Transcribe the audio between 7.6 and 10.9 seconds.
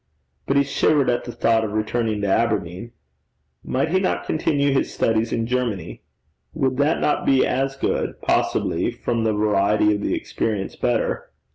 good possibly, from the variety of the experience,